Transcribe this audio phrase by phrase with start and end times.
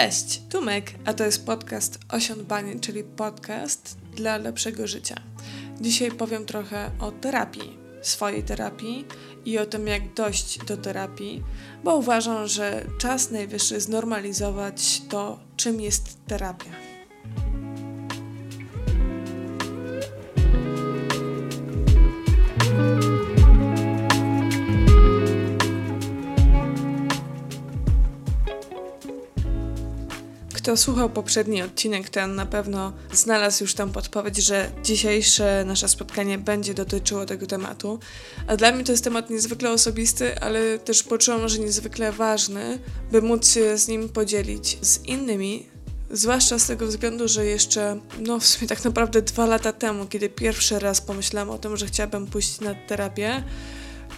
[0.00, 5.14] Cześć, Tumek, a to jest podcast Osiądbanie, czyli podcast dla lepszego życia.
[5.80, 9.04] Dzisiaj powiem trochę o terapii, swojej terapii
[9.44, 11.42] i o tym, jak dojść do terapii,
[11.84, 16.89] bo uważam, że czas najwyższy znormalizować to, czym jest terapia.
[30.70, 36.38] Kto słuchał poprzedni odcinek, ten na pewno znalazł już tam podpowiedź, że dzisiejsze nasze spotkanie
[36.38, 37.98] będzie dotyczyło tego tematu.
[38.46, 42.78] A dla mnie to jest temat niezwykle osobisty, ale też poczułam, że niezwykle ważny,
[43.12, 45.66] by móc się z nim podzielić z innymi.
[46.10, 50.28] Zwłaszcza z tego względu, że jeszcze, no w sumie tak naprawdę dwa lata temu, kiedy
[50.28, 53.44] pierwszy raz pomyślałam o tym, że chciałabym pójść na terapię,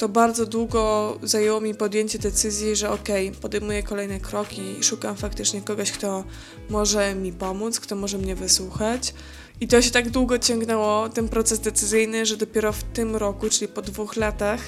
[0.03, 5.17] to bardzo długo zajęło mi podjęcie decyzji, że okej, okay, podejmuję kolejne kroki i szukam
[5.17, 6.25] faktycznie kogoś, kto
[6.71, 9.15] może mi pomóc, kto może mnie wysłuchać.
[9.61, 13.69] I to się tak długo ciągnęło, ten proces decyzyjny, że dopiero w tym roku, czyli
[13.69, 14.61] po dwóch latach,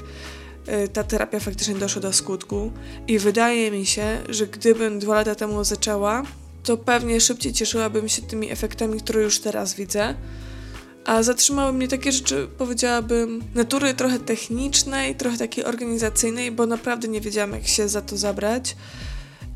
[0.84, 2.72] y, ta terapia faktycznie doszła do skutku.
[3.08, 6.22] I wydaje mi się, że gdybym dwa lata temu zaczęła,
[6.64, 10.14] to pewnie szybciej cieszyłabym się tymi efektami, które już teraz widzę
[11.04, 17.20] a zatrzymały mnie takie rzeczy, powiedziałabym, natury trochę technicznej, trochę takiej organizacyjnej, bo naprawdę nie
[17.20, 18.76] wiedziałam, jak się za to zabrać.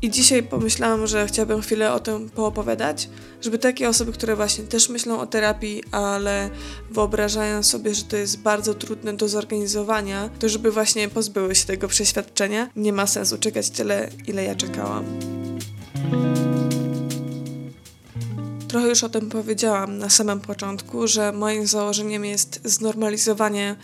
[0.01, 3.09] I dzisiaj pomyślałam, że chciałabym chwilę o tym poopowiadać,
[3.41, 6.49] żeby takie osoby, które właśnie też myślą o terapii, ale
[6.91, 11.87] wyobrażają sobie, że to jest bardzo trudne do zorganizowania, to żeby właśnie pozbyły się tego
[11.87, 12.69] przeświadczenia.
[12.75, 15.05] Nie ma sensu czekać tyle, ile ja czekałam.
[18.69, 23.75] Trochę już o tym powiedziałam na samym początku, że moim założeniem jest znormalizowanie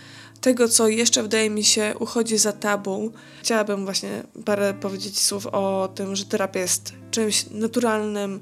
[0.41, 3.11] tego, co jeszcze wydaje mi się uchodzi za tabu.
[3.39, 8.39] Chciałabym właśnie parę powiedzieć słów o tym, że terapia jest czymś naturalnym,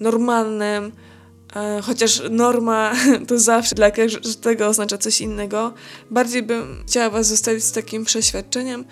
[0.00, 0.92] normalnym,
[1.56, 2.92] e, chociaż norma
[3.28, 5.74] to zawsze dla każdego oznacza coś innego.
[6.10, 8.84] Bardziej bym chciała Was zostawić z takim przeświadczeniem,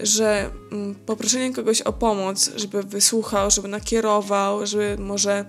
[0.00, 5.44] że mm, poproszenie kogoś o pomoc, żeby wysłuchał, żeby nakierował, żeby może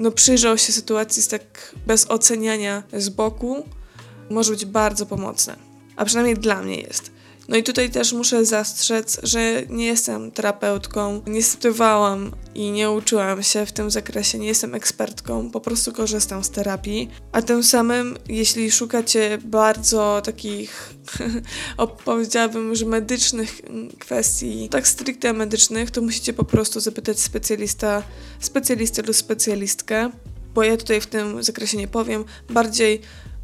[0.00, 3.64] no, przyjrzał się sytuacji z tak bez oceniania z boku,
[4.30, 5.56] może być bardzo pomocne.
[5.96, 7.12] A przynajmniej dla mnie jest.
[7.48, 13.42] No i tutaj też muszę zastrzec, że nie jestem terapeutką, nie studiowałam i nie uczyłam
[13.42, 17.10] się w tym zakresie, nie jestem ekspertką, po prostu korzystam z terapii.
[17.32, 20.94] A tym samym, jeśli szukacie bardzo takich,
[22.04, 23.60] powiedziałabym, że medycznych
[23.98, 28.02] kwestii, tak stricte medycznych, to musicie po prostu zapytać specjalista,
[28.40, 30.10] specjalistę lub specjalistkę
[30.54, 32.24] bo ja tutaj w tym zakresie nie powiem.
[32.50, 33.00] Bardziej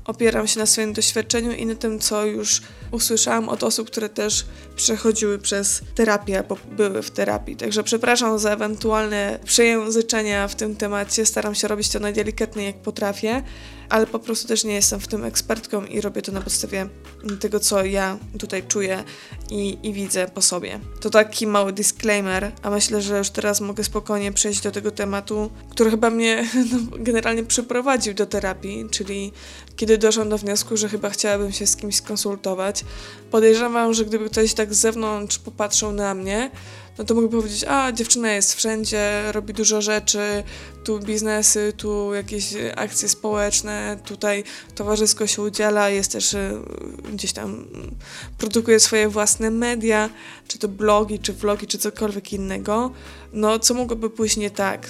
[0.06, 4.46] opieram się na swoim doświadczeniu i na tym, co już usłyszałam od osób, które też
[4.76, 7.56] przechodziły przez terapię, bo były w terapii.
[7.56, 11.26] Także przepraszam za ewentualne przejęzyczenia w tym temacie.
[11.26, 13.42] Staram się robić to najdelikatniej jak potrafię
[13.88, 16.88] ale po prostu też nie jestem w tym ekspertką i robię to na podstawie
[17.40, 19.04] tego, co ja tutaj czuję
[19.50, 20.80] i, i widzę po sobie.
[21.00, 25.50] To taki mały disclaimer, a myślę, że już teraz mogę spokojnie przejść do tego tematu,
[25.70, 29.32] który chyba mnie no, generalnie przyprowadził do terapii, czyli
[29.76, 32.84] kiedy doszłam do wniosku, że chyba chciałabym się z kimś skonsultować.
[33.30, 36.50] Podejrzewam, że gdyby ktoś tak z zewnątrz popatrzył na mnie,
[36.98, 40.42] no to mogę powiedzieć, a dziewczyna jest wszędzie, robi dużo rzeczy,
[40.84, 46.58] tu biznesy, tu jakieś akcje społeczne, tutaj towarzysko się udziela, jest też y,
[47.12, 47.66] gdzieś tam
[48.38, 50.10] produkuje swoje własne media,
[50.48, 52.90] czy to blogi, czy vlogi, czy cokolwiek innego.
[53.32, 54.88] No co mogłoby pójść nie tak?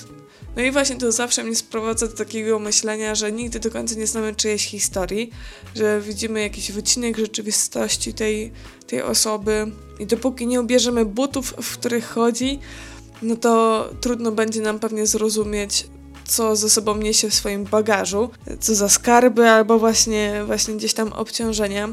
[0.57, 4.07] No i właśnie to zawsze mnie sprowadza do takiego myślenia, że nigdy do końca nie
[4.07, 5.31] znamy czyjejś historii,
[5.75, 8.53] że widzimy jakiś wycinek rzeczywistości tej,
[8.87, 12.59] tej osoby i dopóki nie ubierzemy butów, w których chodzi,
[13.23, 15.87] no to trudno będzie nam pewnie zrozumieć,
[16.25, 18.31] co ze sobą niesie w swoim bagażu,
[18.61, 21.89] co za skarby albo właśnie, właśnie gdzieś tam obciążenia.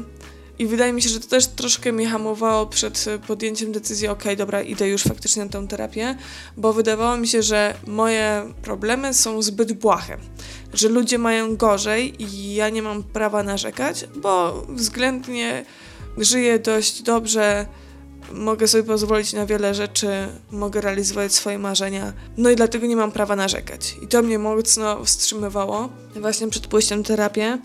[0.58, 4.62] I wydaje mi się, że to też troszkę mnie hamowało przed podjęciem decyzji, ok, dobra,
[4.62, 6.16] idę już faktycznie na tę terapię,
[6.56, 10.16] bo wydawało mi się, że moje problemy są zbyt błahe,
[10.74, 15.64] że ludzie mają gorzej i ja nie mam prawa narzekać, bo względnie
[16.18, 17.66] żyję dość dobrze,
[18.32, 20.08] mogę sobie pozwolić na wiele rzeczy,
[20.50, 23.96] mogę realizować swoje marzenia, no i dlatego nie mam prawa narzekać.
[24.02, 27.58] I to mnie mocno wstrzymywało właśnie przed pójściem terapię.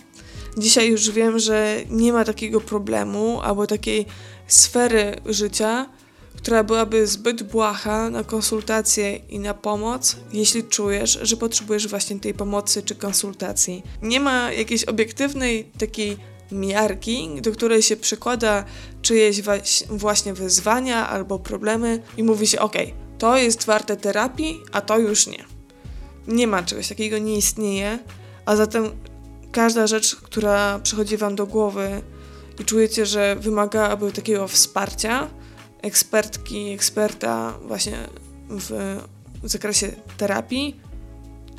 [0.60, 4.06] Dzisiaj już wiem, że nie ma takiego problemu albo takiej
[4.48, 5.90] sfery życia,
[6.38, 12.34] która byłaby zbyt błaha na konsultację i na pomoc, jeśli czujesz, że potrzebujesz właśnie tej
[12.34, 13.84] pomocy czy konsultacji.
[14.02, 16.18] Nie ma jakiejś obiektywnej takiej
[16.52, 18.66] miarki, do której się przykłada
[19.02, 19.42] czyjeś
[19.90, 22.76] właśnie wyzwania albo problemy i mówi się: OK,
[23.18, 25.46] to jest warte terapii, a to już nie.
[26.28, 28.00] Nie ma czegoś takiego, nie istnieje,
[28.46, 28.92] a zatem
[29.52, 32.02] każda rzecz, która przychodzi Wam do głowy
[32.60, 35.28] i czujecie, że wymagałaby takiego wsparcia,
[35.82, 37.98] ekspertki, eksperta właśnie
[38.50, 39.00] w,
[39.44, 40.76] w zakresie terapii,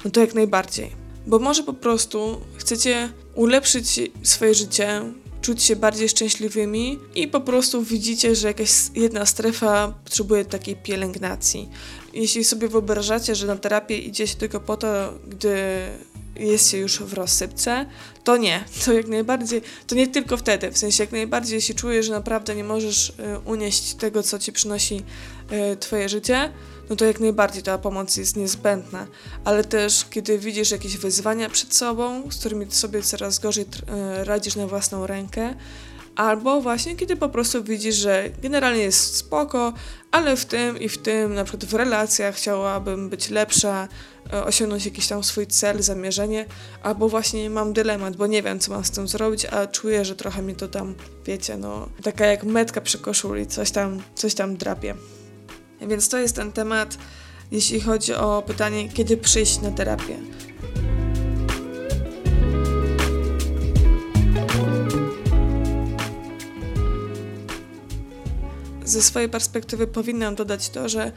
[0.05, 0.91] no to jak najbardziej.
[1.27, 5.03] Bo może po prostu chcecie ulepszyć swoje życie,
[5.41, 11.69] czuć się bardziej szczęśliwymi i po prostu widzicie, że jakaś jedna strefa potrzebuje takiej pielęgnacji.
[12.15, 15.57] Jeśli sobie wyobrażacie, że na terapię idzie się tylko po to, gdy
[16.41, 17.87] jest się już w rozsypce,
[18.25, 18.65] to nie.
[18.85, 20.71] To jak najbardziej, to nie tylko wtedy.
[20.71, 23.13] W sensie jak najbardziej, jeśli czujesz, że naprawdę nie możesz y,
[23.45, 25.03] unieść tego, co ci przynosi
[25.73, 26.53] y, twoje życie,
[26.91, 29.07] no to jak najbardziej ta pomoc jest niezbędna.
[29.45, 34.57] Ale też, kiedy widzisz jakieś wyzwania przed sobą, z którymi sobie coraz gorzej y, radzisz
[34.57, 35.55] na własną rękę,
[36.17, 39.73] albo właśnie kiedy po prostu widzisz, że generalnie jest spoko,
[40.11, 43.89] ale w tym i w tym, na przykład w relacjach chciałabym być lepsza,
[44.33, 46.47] osiągnąć jakiś tam swój cel, zamierzenie,
[46.83, 50.17] albo właśnie mam dylemat, bo nie wiem, co mam z tym zrobić, a czuję, że
[50.17, 50.95] trochę mi to tam,
[51.27, 54.95] wiecie, no, taka jak metka przy koszuli, coś tam, coś tam drapie.
[55.81, 56.99] Więc to jest ten temat,
[57.51, 60.17] jeśli chodzi o pytanie, kiedy przyjść na terapię.
[68.91, 71.13] ze swojej perspektywy powinnam dodać to, że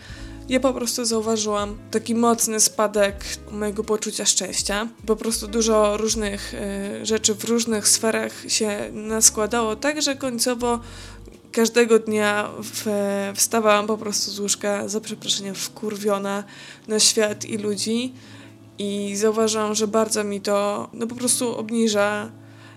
[0.49, 4.87] ja po prostu zauważyłam taki mocny spadek mojego poczucia szczęścia.
[5.05, 10.79] Po prostu dużo różnych y, rzeczy w różnych sferach się naskładało, tak że końcowo
[11.51, 12.85] każdego dnia w,
[13.35, 16.43] wstawałam po prostu z łóżka, za przeproszeniem, wkurwiona
[16.87, 18.13] na świat i ludzi.
[18.77, 22.31] I zauważyłam, że bardzo mi to no, po prostu obniża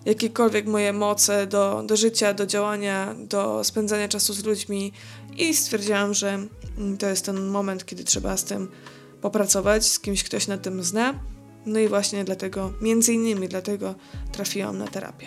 [0.04, 4.92] jakiekolwiek moje moce do, do życia, do działania, do spędzania czasu z ludźmi
[5.36, 6.46] i stwierdziłam, że
[6.98, 8.68] to jest ten moment, kiedy trzeba z tym
[9.20, 11.14] popracować, z kimś ktoś na tym zna.
[11.66, 13.94] No i właśnie dlatego, między innymi dlatego
[14.32, 15.26] trafiłam na terapię.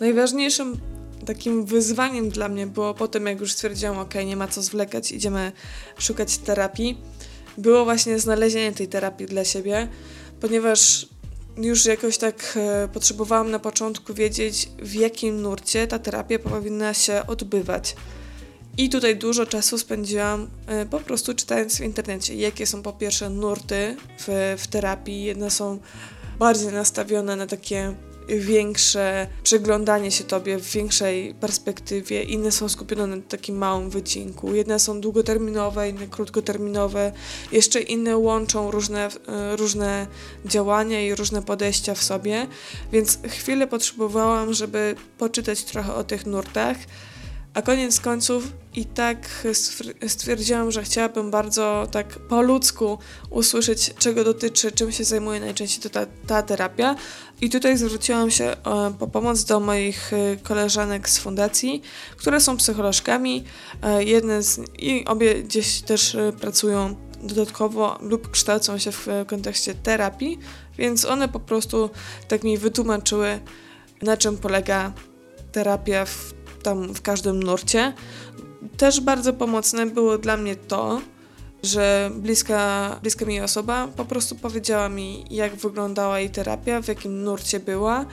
[0.00, 0.80] Najważniejszym
[1.26, 5.52] takim wyzwaniem dla mnie było potem, jak już stwierdziłam, ok, nie ma co zwlekać, idziemy
[5.98, 6.98] szukać terapii,
[7.58, 9.88] było właśnie znalezienie tej terapii dla siebie,
[10.40, 11.08] ponieważ
[11.56, 17.22] już jakoś tak e, potrzebowałam na początku wiedzieć, w jakim nurcie ta terapia powinna się
[17.26, 17.96] odbywać.
[18.78, 23.30] I tutaj dużo czasu spędziłam e, po prostu czytając w internecie, jakie są po pierwsze
[23.30, 25.24] nurty w, w terapii.
[25.24, 25.78] Jedne są
[26.38, 27.94] bardziej nastawione na takie
[28.28, 34.54] większe przyglądanie się tobie w większej perspektywie, inne są skupione na takim małym wycinku.
[34.54, 37.12] Jedne są długoterminowe, inne krótkoterminowe,
[37.52, 40.06] jeszcze inne łączą różne, e, różne
[40.44, 42.46] działania i różne podejścia w sobie,
[42.92, 46.76] więc chwilę potrzebowałam, żeby poczytać trochę o tych nurtach.
[47.56, 49.46] A koniec końców i tak
[50.06, 52.98] stwierdziłam, że chciałabym bardzo tak po ludzku
[53.30, 56.96] usłyszeć, czego dotyczy, czym się zajmuje najczęściej ta, ta terapia.
[57.40, 58.56] I tutaj zwróciłam się e,
[58.98, 61.82] po pomoc do moich e, koleżanek z fundacji,
[62.16, 63.44] które są psycholożkami.
[63.82, 70.38] E, jedne z, I obie gdzieś też pracują dodatkowo lub kształcą się w kontekście terapii,
[70.78, 71.90] więc one po prostu
[72.28, 73.40] tak mi wytłumaczyły,
[74.02, 74.92] na czym polega
[75.52, 76.35] terapia w
[76.66, 77.92] tam w każdym nurcie.
[78.76, 81.00] Też bardzo pomocne było dla mnie to,
[81.62, 87.22] że bliska, bliska mi osoba po prostu powiedziała mi, jak wyglądała jej terapia, w jakim
[87.22, 88.06] nurcie była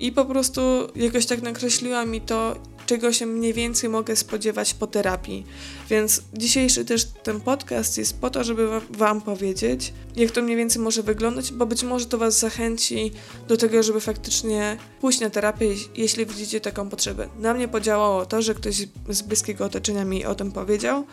[0.00, 0.60] i po prostu
[0.96, 2.54] jakoś tak nakreśliła mi to,
[2.88, 5.46] czego się mniej więcej mogę spodziewać po terapii.
[5.90, 10.82] Więc dzisiejszy też ten podcast jest po to, żeby Wam powiedzieć, jak to mniej więcej
[10.82, 13.12] może wyglądać, bo być może to Was zachęci
[13.48, 17.28] do tego, żeby faktycznie pójść na terapię, jeśli widzicie taką potrzebę.
[17.38, 18.76] Na mnie podziałało to, że ktoś
[19.08, 21.06] z bliskiego otoczenia mi o tym powiedział.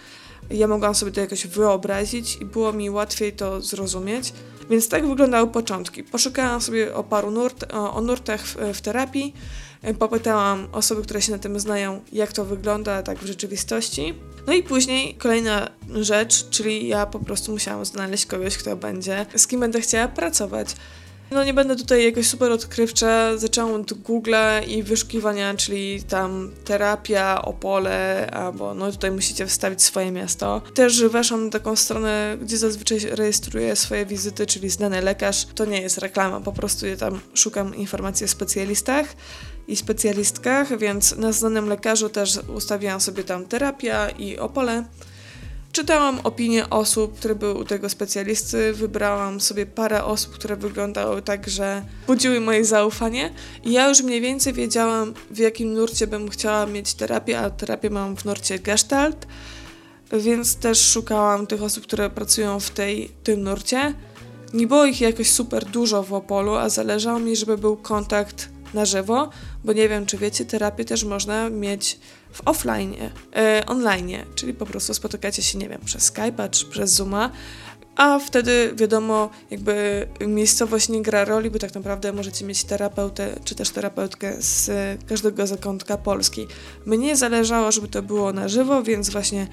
[0.49, 4.33] Ja mogłam sobie to jakoś wyobrazić i było mi łatwiej to zrozumieć.
[4.69, 6.03] Więc tak wyglądały początki.
[6.03, 9.33] Poszukałam sobie o paru nurt, o, nurtach w, w terapii,
[9.93, 14.13] popytałam osoby, które się na tym znają, jak to wygląda tak w rzeczywistości.
[14.47, 15.69] No i później kolejna
[16.01, 20.75] rzecz, czyli ja po prostu musiałam znaleźć kogoś, kto będzie, z kim będę chciała pracować.
[21.35, 27.41] No nie będę tutaj jakoś super odkrywcza, zaczęłam od Google'a i wyszukiwania, czyli tam terapia,
[27.41, 30.61] Opole, albo no tutaj musicie wstawić swoje miasto.
[30.73, 35.45] Też weszłam na taką stronę, gdzie zazwyczaj rejestruję swoje wizyty, czyli znany lekarz.
[35.55, 39.07] To nie jest reklama, po prostu ja tam szukam informacji o specjalistach
[39.67, 44.83] i specjalistkach, więc na znanym lekarzu też ustawiłam sobie tam terapia i Opole.
[45.75, 51.49] Czytałam opinie osób, które były u tego specjalisty, wybrałam sobie parę osób, które wyglądały tak,
[51.49, 53.33] że budziły moje zaufanie.
[53.63, 57.89] I ja już mniej więcej wiedziałam, w jakim nurcie bym chciała mieć terapię, a terapię
[57.89, 59.27] mam w nurcie Gestalt,
[60.11, 63.93] więc też szukałam tych osób, które pracują w tej, tym nurcie.
[64.53, 68.85] Nie było ich jakoś super dużo w Opolu, a zależało mi, żeby był kontakt na
[68.85, 69.29] żywo,
[69.63, 71.99] bo nie wiem, czy wiecie, terapię też można mieć
[72.31, 72.95] w offline,
[73.35, 77.31] e, online, czyli po prostu spotykacie się, nie wiem, przez Skype'a czy przez Zooma,
[77.95, 83.55] a wtedy wiadomo, jakby miejscowość nie gra roli, bo tak naprawdę możecie mieć terapeutę czy
[83.55, 84.69] też terapeutkę z
[85.07, 86.47] każdego zakątka Polski.
[86.85, 89.47] Mnie zależało, żeby to było na żywo, więc właśnie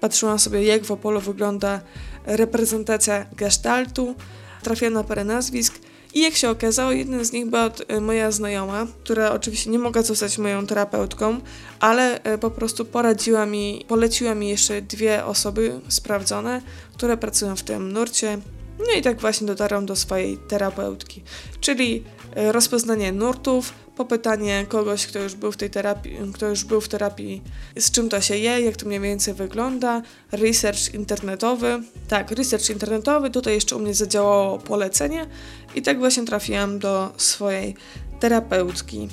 [0.00, 1.80] patrzyłam sobie, jak w Opolu wygląda
[2.26, 4.14] reprezentacja gestaltu,
[4.62, 5.74] trafiłam na parę nazwisk
[6.14, 10.02] i jak się okazało, jeden z nich była e, moja znajoma, która oczywiście nie mogła
[10.02, 11.40] zostać moją terapeutką,
[11.80, 16.62] ale e, po prostu poradziła mi, poleciła mi jeszcze dwie osoby sprawdzone,
[16.94, 18.38] które pracują w tym nurcie.
[18.78, 21.22] No i tak właśnie dotarłam do swojej terapeutki,
[21.60, 26.80] czyli e, rozpoznanie nurtów, popytanie kogoś, kto już był w tej terapii, kto już był
[26.80, 27.42] w terapii,
[27.78, 30.02] z czym to się je, jak to mniej więcej wygląda,
[30.32, 31.82] research internetowy.
[32.08, 35.26] Tak, research internetowy, tutaj jeszcze u mnie zadziałało polecenie
[35.74, 37.74] i tak właśnie trafiłam do swojej
[38.20, 39.08] terapeutki.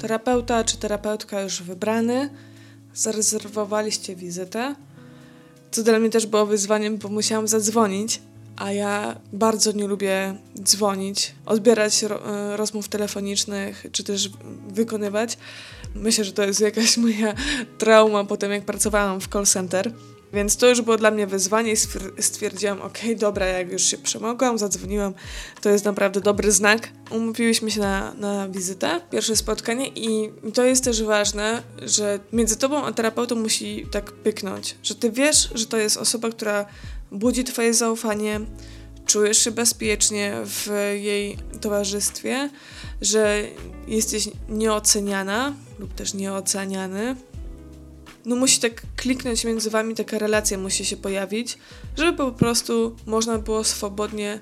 [0.00, 2.30] terapeuta czy terapeutka już wybrany,
[2.94, 4.74] zarezerwowaliście wizytę,
[5.70, 8.20] co dla mnie też było wyzwaniem, bo musiałam zadzwonić,
[8.56, 14.30] a ja bardzo nie lubię dzwonić, odbierać ro e, rozmów telefonicznych, czy też
[14.68, 15.38] wykonywać.
[15.94, 17.34] Myślę, że to jest jakaś moja
[17.78, 19.92] trauma po tym, jak pracowałam w call center.
[20.34, 21.76] Więc to już było dla mnie wyzwanie i
[22.22, 25.14] stwierdziłam, ok, dobra, jak już się przemogłam, zadzwoniłam,
[25.60, 26.88] to jest naprawdę dobry znak.
[27.10, 32.84] Umówiłyśmy się na, na wizytę, pierwsze spotkanie i to jest też ważne, że między tobą
[32.84, 36.66] a terapeutą musi tak pyknąć, że ty wiesz, że to jest osoba, która
[37.12, 38.40] budzi twoje zaufanie,
[39.06, 42.50] czujesz się bezpiecznie w jej towarzystwie,
[43.00, 43.42] że
[43.88, 47.16] jesteś nieoceniana lub też nieoceniany,
[48.24, 51.58] no musi tak kliknąć między wami, taka relacja musi się pojawić,
[51.96, 54.40] żeby po prostu można było swobodnie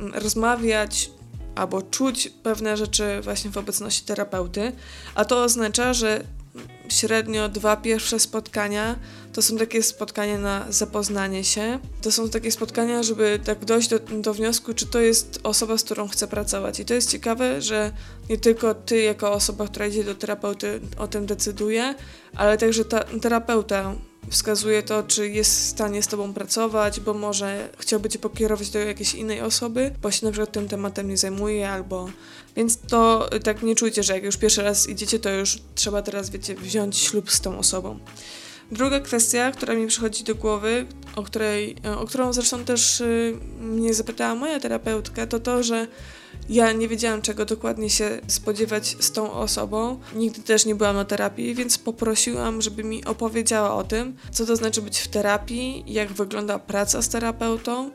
[0.00, 1.10] mm, rozmawiać
[1.54, 4.72] albo czuć pewne rzeczy właśnie w obecności terapeuty,
[5.14, 6.24] a to oznacza, że
[6.88, 8.96] średnio dwa pierwsze spotkania
[9.34, 11.78] to są takie spotkania na zapoznanie się.
[12.02, 15.84] To są takie spotkania, żeby tak dojść do, do wniosku, czy to jest osoba, z
[15.84, 16.80] którą chcę pracować.
[16.80, 17.92] I to jest ciekawe, że
[18.30, 21.94] nie tylko ty, jako osoba, która idzie do terapeuty, o tym decyduje,
[22.36, 23.94] ale także ta terapeuta
[24.30, 28.78] wskazuje to, czy jest w stanie z tobą pracować, bo może chciałby cię pokierować do
[28.78, 32.08] jakiejś innej osoby, bo się na przykład tym tematem nie zajmuje, albo...
[32.56, 36.30] Więc to tak nie czujcie, że jak już pierwszy raz idziecie, to już trzeba teraz,
[36.30, 37.98] wiecie, wziąć ślub z tą osobą.
[38.72, 43.94] Druga kwestia, która mi przychodzi do głowy, o, której, o którą zresztą też y, mnie
[43.94, 45.86] zapytała moja terapeutka, to to, że
[46.48, 50.00] ja nie wiedziałam, czego dokładnie się spodziewać z tą osobą.
[50.14, 54.56] Nigdy też nie byłam na terapii, więc poprosiłam, żeby mi opowiedziała o tym, co to
[54.56, 57.90] znaczy być w terapii, jak wygląda praca z terapeutą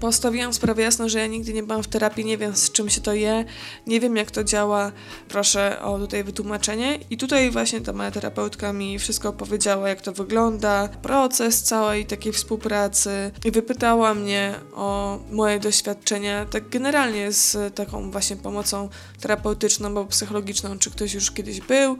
[0.00, 3.00] Postawiłam sprawę jasno, że ja nigdy nie byłam w terapii, nie wiem z czym się
[3.00, 3.44] to je,
[3.86, 4.92] nie wiem jak to działa.
[5.28, 6.98] Proszę o tutaj wytłumaczenie.
[7.10, 12.32] I tutaj właśnie ta moja terapeutka mi wszystko opowiedziała, jak to wygląda, proces całej takiej
[12.32, 18.88] współpracy i wypytała mnie o moje doświadczenia, tak generalnie z taką właśnie pomocą
[19.20, 21.98] terapeutyczną albo psychologiczną, czy ktoś już kiedyś był,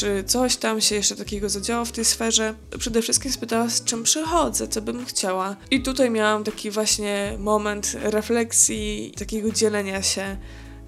[0.00, 2.54] czy coś tam się jeszcze takiego zadziało w tej sferze.
[2.78, 5.56] Przede wszystkim spytała, z czym przychodzę, co bym chciała.
[5.70, 10.36] I tutaj miałam taki właśnie moment refleksji, takiego dzielenia się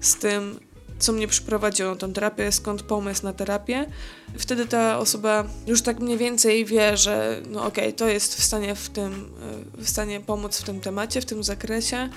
[0.01, 0.59] z tym,
[0.99, 3.85] co mnie przyprowadziło na tą terapię, skąd pomysł na terapię.
[4.37, 8.43] Wtedy ta osoba już tak mniej więcej wie, że no okej, okay, to jest w
[8.43, 9.31] stanie w tym,
[9.77, 12.09] w stanie pomóc w tym temacie, w tym zakresie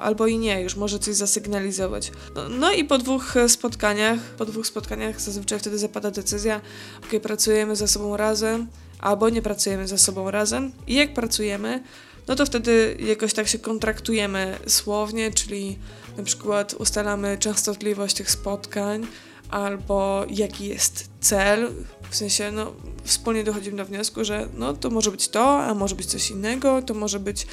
[0.00, 2.12] albo i nie, już może coś zasygnalizować.
[2.34, 6.60] No, no, i po dwóch spotkaniach, po dwóch spotkaniach zazwyczaj wtedy zapada decyzja,
[7.04, 8.66] ok, pracujemy ze sobą razem,
[8.98, 10.72] albo nie pracujemy ze sobą razem.
[10.86, 11.82] I jak pracujemy,
[12.28, 15.78] no to wtedy jakoś tak się kontraktujemy słownie, czyli
[16.16, 19.06] na przykład ustalamy częstotliwość tych spotkań,
[19.50, 21.70] albo jaki jest cel,
[22.10, 22.72] w sensie, no,
[23.04, 26.82] wspólnie dochodzimy do wniosku, że no, to może być to, a może być coś innego,
[26.82, 27.46] to może być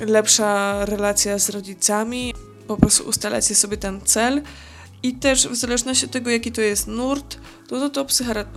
[0.00, 2.34] lepsza relacja z rodzicami,
[2.66, 4.42] po prostu ustalacie sobie ten cel
[5.02, 8.04] I też w zależności od tego, jaki to jest nurt, to, to, to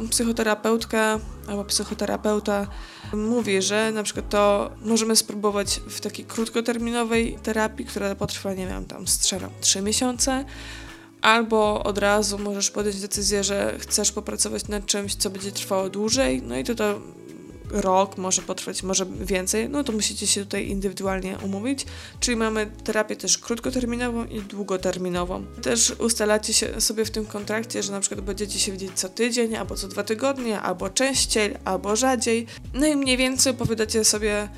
[0.10, 2.68] psychoterapeutka albo psychoterapeuta
[3.14, 8.86] mówi, że na przykład to możemy spróbować w takiej krótkoterminowej terapii, która potrwa, nie wiem,
[8.86, 10.46] tam strzelam 3 miesiące,
[11.22, 16.42] albo od razu możesz podjąć decyzję, że chcesz popracować nad czymś, co będzie trwało dłużej,
[16.42, 17.02] no i to to
[17.72, 21.86] rok, może potrwać, może więcej, no to musicie się tutaj indywidualnie umówić.
[22.20, 25.46] Czyli mamy terapię też krótkoterminową i długoterminową.
[25.62, 29.56] Też ustalacie się sobie w tym kontrakcie, że na przykład będziecie się widzieć co tydzień,
[29.56, 32.48] albo co dwa tygodnie, albo częściej, albo rzadziej.
[32.74, 34.50] No i mniej więcej opowiadacie sobie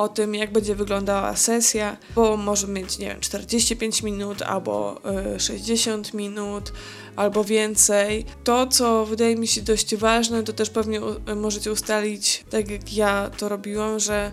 [0.00, 5.00] o tym, jak będzie wyglądała sesja, bo może mieć, nie wiem, 45 minut albo
[5.36, 6.72] y, 60 minut
[7.16, 8.24] albo więcej.
[8.44, 11.00] To, co wydaje mi się dość ważne, to też pewnie
[11.36, 14.32] możecie ustalić, tak jak ja to robiłam, że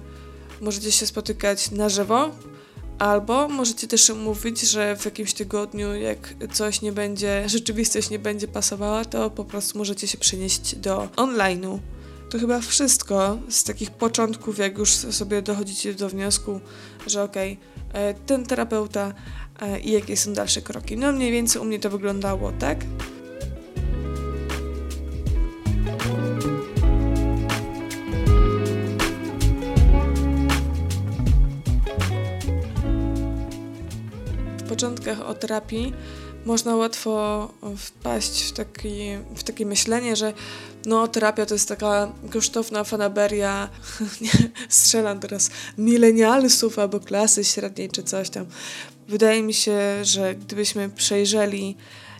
[0.62, 2.32] możecie się spotykać na żywo,
[3.00, 8.48] Albo możecie też mówić, że w jakimś tygodniu, jak coś nie będzie, rzeczywistość nie będzie
[8.48, 11.80] pasowała, to po prostu możecie się przenieść do online'u.
[12.30, 16.60] To chyba wszystko z takich początków, jak już sobie dochodzicie do wniosku,
[17.08, 17.58] że okej,
[17.90, 19.14] okay, e, ten terapeuta
[19.62, 20.98] e, i jakie są dalsze kroki.
[20.98, 22.86] No mniej więcej u mnie to wyglądało tak.
[34.58, 35.94] W początkach o terapii
[36.48, 39.00] można łatwo wpaść w, taki,
[39.36, 40.34] w takie myślenie, że
[40.86, 43.70] no, terapia to jest taka kosztowna fanaberia,
[44.22, 44.32] nie,
[44.70, 48.46] strzelam teraz, milenialsów albo klasy średniej czy coś tam.
[49.08, 51.76] Wydaje mi się, że gdybyśmy przejrzeli,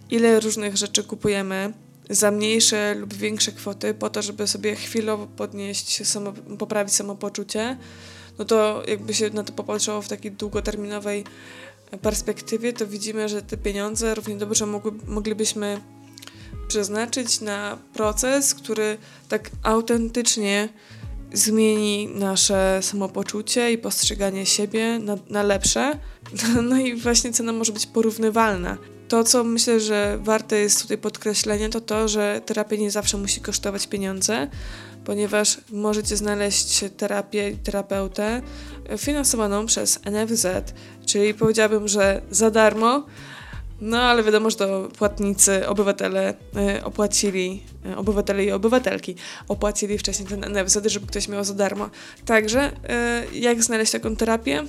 [0.10, 1.74] ile różnych rzeczy kupujemy
[2.10, 7.78] za mniejsze lub większe kwoty, po to, żeby sobie chwilowo podnieść, samo, poprawić samopoczucie,
[8.40, 11.24] no to jakby się na to popatrzyło w takiej długoterminowej
[12.02, 15.82] perspektywie, to widzimy, że te pieniądze równie dobrze mogły, moglibyśmy
[16.68, 18.98] przeznaczyć na proces, który
[19.30, 20.70] tak autentycznie
[21.34, 26.00] zmieni nasze samopoczucie i postrzeganie siebie na, na lepsze.
[26.70, 28.78] No i właśnie cena może być porównywalna.
[29.08, 33.42] To, co myślę, że warte jest tutaj podkreślenia, to to, że terapia nie zawsze musi
[33.42, 34.50] kosztować pieniądze,
[35.08, 38.42] ponieważ możecie znaleźć terapię i terapeutę
[38.98, 40.48] finansowaną przez NFZ,
[41.06, 43.06] czyli powiedziałabym, że za darmo,
[43.82, 46.34] no ale wiadomo, że to płatnicy, obywatele
[46.78, 49.16] y, opłacili, y, obywatele i obywatelki
[49.48, 51.90] opłacili wcześniej ten NFZ, żeby ktoś miał za darmo.
[52.26, 52.72] Także
[53.34, 54.64] y, jak znaleźć taką terapię?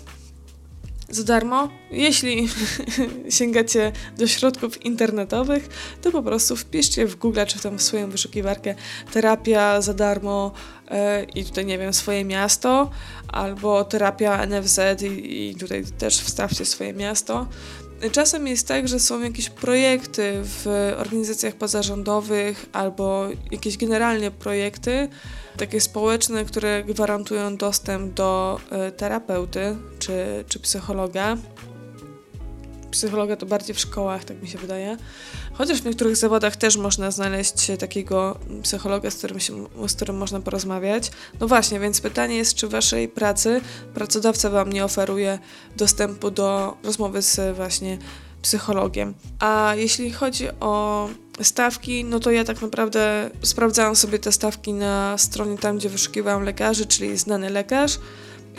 [1.09, 1.69] Za darmo.
[1.91, 2.49] Jeśli
[3.39, 5.69] sięgacie do środków internetowych,
[6.03, 8.75] to po prostu wpiszcie w Google czy tam w swoją wyszukiwarkę
[9.13, 10.53] terapia za darmo
[10.91, 10.97] yy,
[11.35, 12.91] i tutaj nie wiem, swoje miasto
[13.29, 17.47] albo terapia NFZ i, i tutaj też wstawcie swoje miasto.
[18.13, 25.09] Czasem jest tak, że są jakieś projekty w organizacjach pozarządowych albo jakieś generalnie projekty,
[25.57, 31.37] takie społeczne, które gwarantują dostęp do y, terapeuty czy, czy psychologa.
[32.91, 34.97] Psychologa to bardziej w szkołach, tak mi się wydaje.
[35.59, 40.41] Chociaż w niektórych zawodach też można znaleźć takiego psychologa, z którym, się, z którym można
[40.41, 41.11] porozmawiać.
[41.41, 43.61] No właśnie, więc pytanie jest, czy w waszej pracy
[43.95, 45.39] pracodawca wam nie oferuje
[45.77, 47.99] dostępu do rozmowy z właśnie
[48.43, 49.15] psychologiem.
[49.39, 51.09] A jeśli chodzi o
[51.43, 56.43] stawki, no to ja tak naprawdę sprawdzałam sobie te stawki na stronie tam, gdzie wyszukiwałam
[56.43, 57.99] lekarzy, czyli znany lekarz.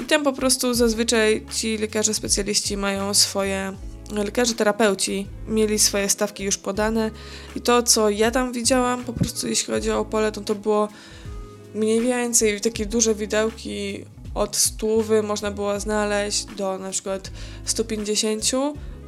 [0.02, 3.74] I tam po prostu zazwyczaj ci lekarze specjaliści mają swoje
[4.12, 7.12] lekarze terapeuci mieli swoje stawki już podane
[7.56, 10.88] i to, co ja tam widziałam, po prostu jeśli chodzi o Opole, to to było
[11.76, 14.06] mniej więcej takie duże widełki.
[14.34, 17.32] Od stówy można było znaleźć do na przykład
[17.66, 18.44] 150,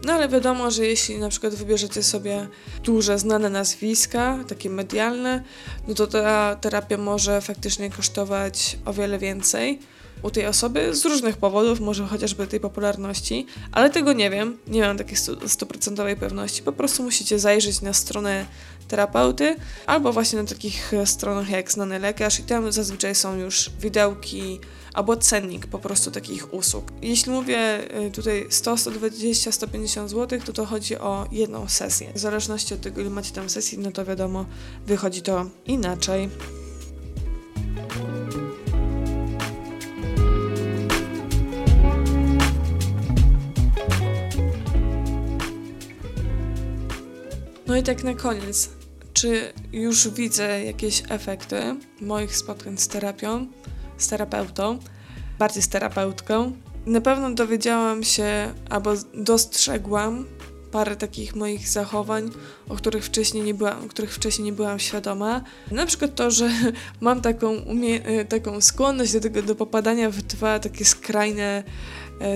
[0.06, 2.48] no ale wiadomo, że jeśli na przykład wybierzecie sobie
[2.84, 5.44] duże, znane nazwiska, takie medialne,
[5.88, 9.80] no to ta terapia może faktycznie kosztować o wiele więcej
[10.24, 14.82] u tej osoby z różnych powodów, może chociażby tej popularności, ale tego nie wiem, nie
[14.82, 16.64] mam takiej stuprocentowej pewności.
[16.64, 18.46] Po prostu musicie zajrzeć na stronę
[18.88, 24.60] terapeuty albo właśnie na takich stronach jak znany lekarz i tam zazwyczaj są już widełki
[24.94, 26.92] albo cennik po prostu takich usług.
[27.02, 32.12] Jeśli mówię y, tutaj 100, 120, 150 zł, to to chodzi o jedną sesję.
[32.16, 34.46] W zależności od tego, ile macie tam sesji, no to wiadomo,
[34.86, 36.30] wychodzi to inaczej.
[47.72, 48.70] No i tak na koniec,
[49.14, 53.48] czy już widzę jakieś efekty moich spotkań z terapią,
[53.98, 54.80] z terapeutą,
[55.40, 56.52] bardziej z terapeutką?
[56.86, 60.26] Na pewno dowiedziałam się albo dostrzegłam
[60.72, 62.32] parę takich moich zachowań,
[62.70, 65.42] o których wcześniej nie byłam, których wcześniej nie byłam świadoma.
[65.72, 66.50] Na przykład to, że
[67.02, 71.64] mam taką, umie- e, taką skłonność do, tego, do popadania w dwa takie skrajne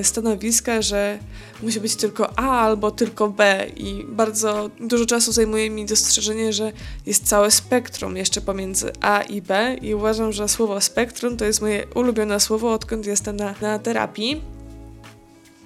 [0.04, 1.20] stanowiska, że
[1.64, 6.72] musi być tylko A albo tylko B i bardzo dużo czasu zajmuje mi dostrzeżenie, że
[7.06, 11.62] jest całe spektrum jeszcze pomiędzy A i B i uważam, że słowo spektrum to jest
[11.62, 14.42] moje ulubione słowo, odkąd jestem na, na terapii.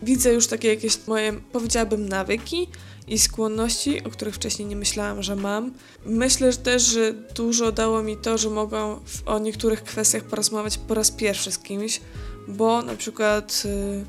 [0.01, 2.67] Widzę już takie jakieś moje, powiedziałabym, nawyki
[3.07, 5.71] i skłonności, o których wcześniej nie myślałam, że mam.
[6.05, 10.93] Myślę że też, że dużo dało mi to, że mogłam o niektórych kwestiach porozmawiać po
[10.93, 12.01] raz pierwszy z kimś,
[12.49, 14.05] bo na przykład y,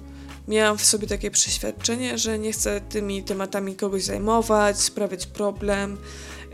[0.49, 5.99] miałam w sobie takie przeświadczenie, że nie chcę tymi tematami kogoś zajmować, sprawiać problem,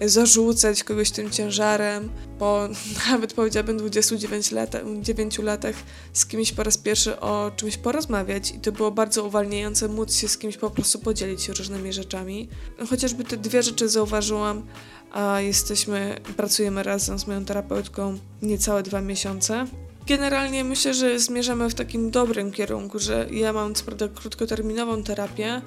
[0.03, 2.09] zarzucać kogoś tym ciężarem.
[2.39, 2.69] Po
[3.11, 5.75] nawet powiedziałabym 29 lat, 9 latach
[6.13, 10.29] z kimś po raz pierwszy o czymś porozmawiać i to było bardzo uwalniające móc się
[10.29, 12.49] z kimś po prostu podzielić różnymi rzeczami.
[12.91, 14.67] Chociażby te dwie rzeczy zauważyłam,
[15.13, 19.67] a jesteśmy, pracujemy razem z moją terapeutką niecałe dwa miesiące.
[20.07, 25.63] Generalnie myślę, że zmierzamy w takim dobrym kierunku, że ja mam co prawda krótkoterminową terapię,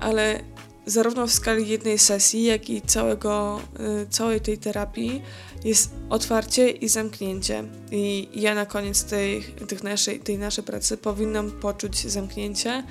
[0.00, 0.40] ale
[0.86, 3.60] zarówno w skali jednej sesji, jak i całego,
[4.02, 5.22] y, całej tej terapii
[5.64, 7.64] jest otwarcie i zamknięcie.
[7.90, 12.84] I ja na koniec tej, tych naszej, tej naszej pracy powinnam poczuć zamknięcie,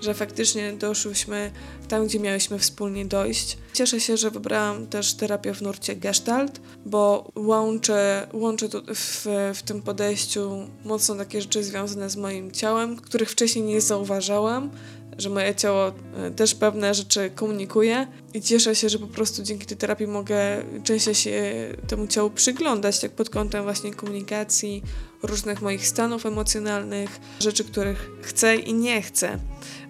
[0.00, 1.50] że faktycznie doszłyśmy
[1.88, 3.58] tam, gdzie miałyśmy wspólnie dojść.
[3.72, 9.82] Cieszę się, że wybrałam też terapię w nurcie Gestalt, bo łączę, łączę w, w tym
[9.82, 14.70] podejściu mocno takie rzeczy związane z moim ciałem, których wcześniej nie zauważałam,
[15.18, 19.66] że moje ciało e, też pewne rzeczy komunikuje i cieszę się, że po prostu dzięki
[19.66, 20.38] tej terapii mogę
[20.84, 21.42] częściej się
[21.88, 24.82] temu ciału przyglądać, tak pod kątem właśnie komunikacji,
[25.22, 29.38] różnych moich stanów emocjonalnych, rzeczy, których chcę i nie chcę.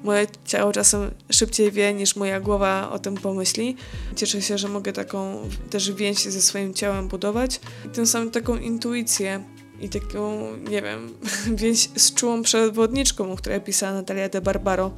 [0.02, 3.76] Moje ciało czasem szybciej wie niż moja głowa o tym pomyśli.
[4.16, 8.56] Cieszę się, że mogę taką też więź ze swoim ciałem budować i tym samym taką
[8.56, 9.44] intuicję
[9.80, 11.14] i taką, nie wiem,
[11.62, 14.90] więź z czułą przewodniczką, o której pisała Natalia de Barbaro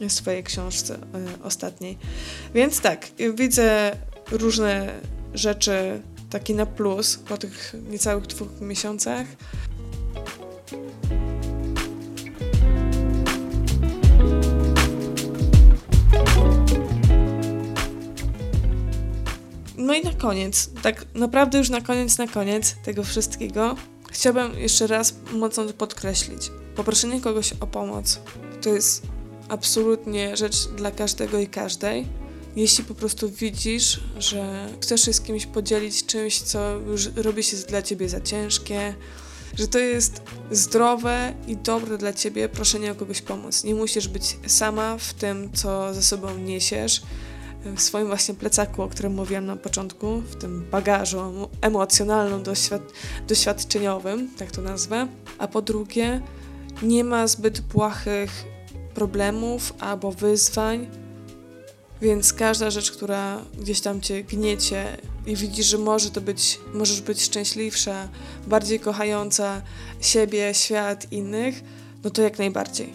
[0.00, 1.98] w swojej książce y, ostatniej.
[2.54, 3.96] Więc tak, widzę
[4.30, 5.00] różne
[5.34, 9.26] rzeczy taki na plus po tych niecałych dwóch miesiącach.
[19.76, 23.76] No i na koniec, tak naprawdę już na koniec, na koniec tego wszystkiego,
[24.10, 26.50] chciałbym jeszcze raz mocno podkreślić.
[26.76, 28.20] Poproszenie kogoś o pomoc
[28.62, 29.06] to jest
[29.48, 32.06] absolutnie rzecz dla każdego i każdej.
[32.56, 37.56] Jeśli po prostu widzisz, że chcesz się z kimś podzielić czymś, co już robi się
[37.56, 38.94] dla ciebie za ciężkie,
[39.58, 43.64] że to jest zdrowe i dobre dla ciebie proszenie o kogoś pomoc.
[43.64, 47.02] Nie musisz być sama w tym, co ze sobą niesiesz,
[47.76, 54.62] w swoim właśnie plecaku, o którym mówiłam na początku, w tym bagażu emocjonalno-doświadczeniowym, tak to
[54.62, 55.08] nazwę.
[55.38, 56.22] A po drugie,
[56.82, 58.44] nie ma zbyt błahych
[58.94, 60.86] problemów albo wyzwań,
[62.02, 64.96] więc każda rzecz, która gdzieś tam cię gniecie
[65.26, 68.08] i widzisz, że może to być, możesz być szczęśliwsza,
[68.46, 69.62] bardziej kochająca
[70.00, 71.62] siebie, świat, innych,
[72.04, 72.92] no to jak najbardziej.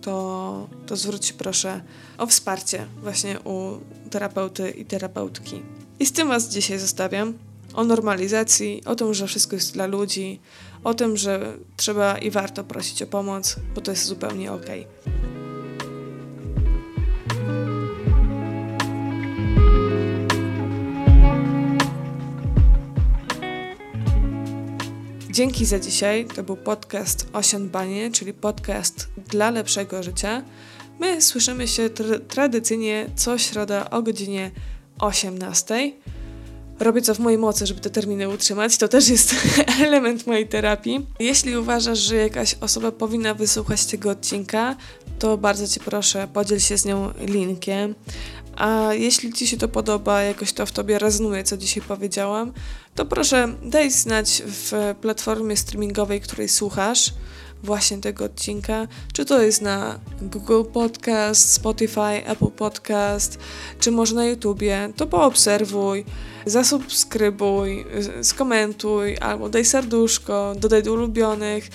[0.00, 1.80] To, to zwróć proszę
[2.18, 3.78] o wsparcie właśnie u
[4.10, 5.62] terapeuty i terapeutki.
[5.98, 7.34] I z tym Was dzisiaj zostawiam.
[7.74, 10.40] O normalizacji, o tym, że wszystko jest dla ludzi,
[10.84, 14.66] o tym, że trzeba i warto prosić o pomoc, bo to jest zupełnie ok.
[25.40, 26.26] Dzięki za dzisiaj.
[26.36, 30.42] To był podcast Osiądbanie, czyli podcast dla lepszego życia.
[30.98, 34.50] My słyszymy się tra- tradycyjnie co środa o godzinie
[34.98, 35.92] 18.
[36.80, 38.76] Robię co w mojej mocy, żeby te terminy utrzymać.
[38.76, 39.34] To też jest
[39.86, 41.06] element mojej terapii.
[41.20, 44.76] Jeśli uważasz, że jakaś osoba powinna wysłuchać tego odcinka,
[45.18, 47.94] to bardzo Cię proszę, podziel się z nią linkiem.
[48.60, 52.52] A jeśli Ci się to podoba, jakoś to w Tobie rezonuje, co dzisiaj powiedziałam,
[52.94, 57.12] to proszę daj znać w platformie streamingowej, której słuchasz
[57.62, 63.38] właśnie tego odcinka, czy to jest na Google Podcast, Spotify, Apple Podcast,
[63.78, 66.04] czy może na YouTubie, to poobserwuj,
[66.46, 67.86] zasubskrybuj,
[68.22, 71.68] skomentuj, albo daj serduszko, dodaj do ulubionych,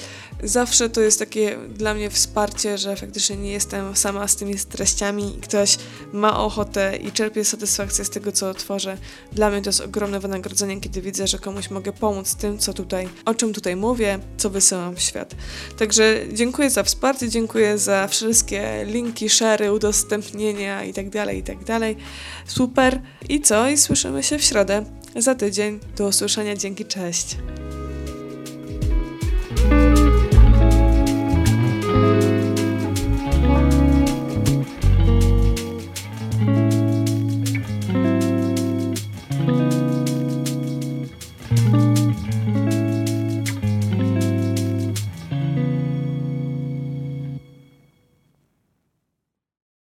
[0.43, 5.37] zawsze to jest takie dla mnie wsparcie, że faktycznie nie jestem sama z tymi treściami
[5.37, 5.77] i ktoś
[6.13, 8.97] ma ochotę i czerpie satysfakcję z tego, co tworzę.
[9.31, 13.09] Dla mnie to jest ogromne wynagrodzenie, kiedy widzę, że komuś mogę pomóc tym, co tutaj,
[13.25, 15.35] o czym tutaj mówię, co wysyłam w świat.
[15.77, 21.79] Także dziękuję za wsparcie, dziękuję za wszystkie linki, share, udostępnienia itd., itd.
[22.47, 23.01] Super.
[23.29, 23.69] I co?
[23.69, 25.79] I słyszymy się w środę za tydzień.
[25.97, 26.55] Do usłyszenia.
[26.55, 27.37] Dzięki, cześć.